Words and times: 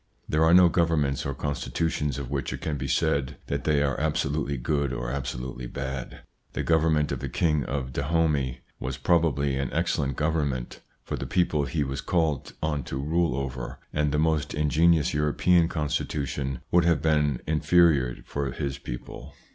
There 0.27 0.43
are 0.43 0.53
no 0.55 0.67
governments 0.67 1.27
or 1.27 1.35
constitutions 1.35 2.17
of 2.17 2.31
which 2.31 2.51
it 2.51 2.59
can 2.59 2.75
be 2.75 2.87
said 2.87 3.37
that 3.45 3.65
they 3.65 3.83
are 3.83 3.99
absolutely 3.99 4.57
good 4.57 4.91
or 4.91 5.11
absolutely 5.11 5.67
bad. 5.67 6.21
The 6.53 6.63
govern 6.63 6.93
ment 6.93 7.11
of 7.11 7.19
the 7.19 7.29
King 7.29 7.63
of 7.65 7.93
Dahomey 7.93 8.61
was 8.79 8.97
probably 8.97 9.55
an 9.57 9.71
excellent 9.71 10.15
government 10.15 10.79
for 11.03 11.17
the 11.17 11.27
people 11.27 11.65
he 11.65 11.83
was 11.83 12.01
called 12.01 12.53
on 12.63 12.81
to 12.85 12.97
rule 12.97 13.35
over, 13.37 13.77
and 13.93 14.11
the 14.11 14.17
most 14.17 14.55
ingenious 14.55 15.13
European 15.13 15.67
constitution 15.67 16.61
would 16.71 16.83
have 16.85 17.03
been 17.03 17.39
inferior 17.45 18.23
for 18.25 18.49
his 18.49 18.79
people. 18.79 19.35